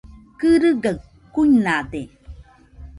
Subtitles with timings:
[0.39, 0.95] Kɨrɨgaɨ
[1.33, 2.01] kuinade.